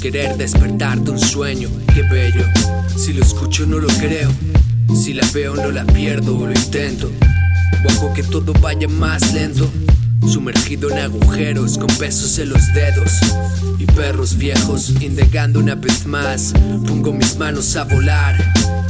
[0.00, 1.68] querer despertar de un sueño.
[1.92, 2.44] Qué bello.
[2.96, 4.30] Si lo escucho no lo creo.
[4.94, 7.10] Si la veo no la pierdo o lo intento.
[7.84, 9.68] O hago que todo vaya más lento.
[10.28, 13.12] Sumergido en agujeros con pesos en los dedos
[13.78, 16.52] y perros viejos indagando una vez más.
[16.86, 18.36] Pongo mis manos a volar,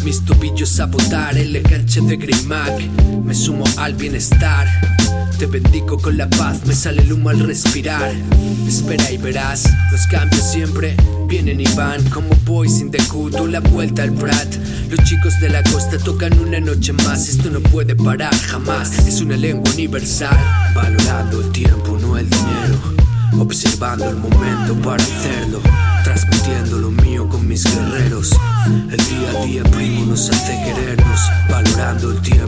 [0.05, 2.79] mis tobillos a botar en la cancha de Grey Mac.
[3.25, 4.67] Me sumo al bienestar.
[5.39, 8.11] Te bendigo con la paz, me sale el humo al respirar.
[8.67, 10.97] Espera y verás, los cambios siempre
[11.29, 12.03] vienen y van.
[12.09, 14.55] Como boys in the hood o la vuelta al Prat.
[14.89, 17.29] Los chicos de la costa tocan una noche más.
[17.29, 20.39] Esto no puede parar jamás, es una lengua universal.
[20.75, 22.97] Valorando el tiempo, no el dinero.
[23.39, 25.61] Observando el momento para hacerlo,
[26.03, 28.31] transmitiendo lo mío con mis guerreros.
[28.91, 32.46] El día a día primo nos hace querernos, valorando el tiempo.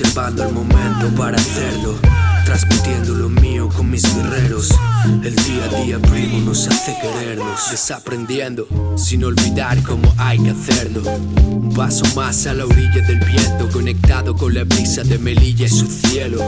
[0.00, 1.98] Observando el momento para hacerlo,
[2.44, 4.70] transmitiendo lo mío con mis guerreros.
[5.08, 11.02] El día a día primo nos hace querernos, desaprendiendo, sin olvidar cómo hay que hacerlo.
[11.46, 15.70] Un paso más a la orilla del viento, conectado con la brisa de Melilla y
[15.70, 16.44] su cielo.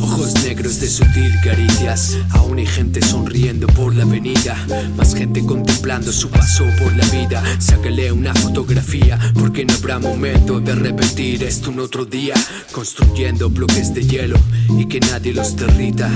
[0.00, 4.56] Ojos negros de sutil caricias, aún hay gente sonriendo por la avenida,
[4.96, 7.42] más gente contemplando su paso por la vida.
[7.58, 12.34] Sácale una fotografía, porque no habrá momento de repetir esto un otro día,
[12.70, 14.38] construyendo bloques de hielo
[14.78, 16.08] y que nadie los derrita.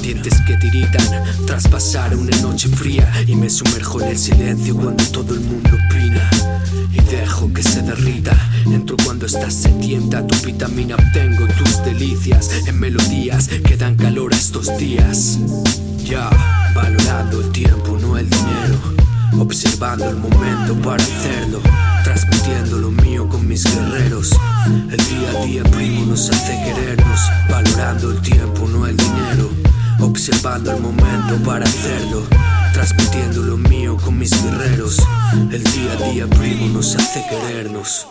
[0.00, 5.04] Dientes que tiritan tras pasar una noche fría y me sumerjo en el silencio cuando
[5.06, 6.28] todo el mundo opina
[6.92, 8.32] y dejo que se derrita.
[8.66, 14.76] Entro cuando estás sedienta, tu vitamina obtengo tus delicias en melodías que dan calor estos
[14.78, 15.38] días.
[16.04, 16.30] Ya,
[16.74, 18.96] valorando el tiempo, no el dinero.
[19.38, 21.60] Observando el momento para hacerlo,
[22.04, 24.30] transmitiendo lo mío con mis guerreros.
[24.90, 27.20] El día a día primo nos hace querernos,
[27.50, 29.45] valorando el tiempo, no el dinero
[30.06, 32.22] observando el momento para hacerlo.
[32.72, 34.98] Transmitiendo lo mío con mis guerreros.
[35.50, 38.06] El día a día, primo, nos hace querernos.